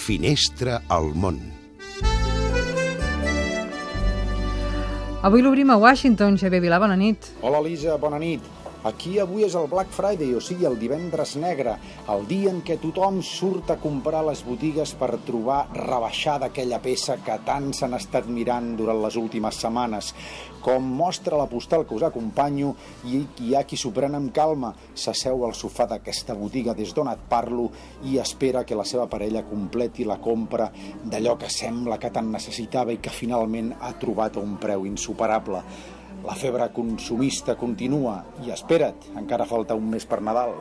Finestra 0.00 0.78
al 0.88 1.10
món. 1.12 1.36
Avui 5.20 5.42
l'obrim 5.44 5.68
a 5.68 5.76
Washington, 5.76 6.38
Xavier 6.40 6.62
Vilà, 6.64 6.78
bona 6.80 6.96
nit. 6.96 7.28
Hola, 7.44 7.60
Lisa, 7.60 7.98
bona 8.00 8.16
nit. 8.18 8.46
Aquí 8.80 9.18
avui 9.20 9.44
és 9.44 9.52
el 9.60 9.66
Black 9.68 9.90
Friday, 9.92 10.30
o 10.32 10.38
sigui, 10.40 10.64
el 10.64 10.78
divendres 10.80 11.34
negre, 11.36 11.74
el 12.08 12.22
dia 12.24 12.48
en 12.48 12.62
què 12.64 12.78
tothom 12.80 13.18
surt 13.20 13.74
a 13.74 13.76
comprar 13.76 14.22
les 14.24 14.40
botigues 14.40 14.94
per 14.96 15.18
trobar 15.26 15.66
rebaixada 15.74 16.48
aquella 16.48 16.78
peça 16.80 17.18
que 17.20 17.36
tant 17.44 17.74
s'han 17.76 17.98
estat 17.98 18.30
mirant 18.32 18.70
durant 18.78 19.02
les 19.02 19.20
últimes 19.20 19.60
setmanes. 19.60 20.14
Com 20.64 20.88
mostra 20.96 21.36
la 21.36 21.48
postal 21.52 21.84
que 21.84 21.98
us 21.98 22.06
acompanyo, 22.08 22.72
i 23.04 23.20
hi 23.44 23.52
ha 23.52 23.66
qui 23.68 23.76
s'ho 23.76 23.92
pren 23.92 24.16
amb 24.16 24.32
calma, 24.32 24.72
s'asseu 24.96 25.44
al 25.44 25.52
sofà 25.52 25.84
d'aquesta 25.92 26.38
botiga 26.40 26.72
des 26.72 26.96
d'on 26.96 27.12
et 27.12 27.28
parlo 27.28 27.68
i 28.08 28.16
espera 28.16 28.64
que 28.64 28.80
la 28.80 28.88
seva 28.88 29.10
parella 29.12 29.44
completi 29.44 30.08
la 30.08 30.22
compra 30.24 30.72
d'allò 31.04 31.36
que 31.36 31.52
sembla 31.52 32.00
que 32.00 32.08
tant 32.16 32.32
necessitava 32.32 32.96
i 32.96 33.00
que 33.04 33.12
finalment 33.12 33.74
ha 33.76 33.92
trobat 34.00 34.40
a 34.40 34.44
un 34.44 34.56
preu 34.56 34.88
insuperable. 34.88 35.66
La 36.20 36.34
febre 36.36 36.66
consumista 36.76 37.54
continua 37.56 38.18
i 38.44 38.52
espera't, 38.52 39.06
encara 39.16 39.46
falta 39.48 39.76
un 39.78 39.86
mes 39.88 40.04
per 40.04 40.20
Nadal. 40.20 40.58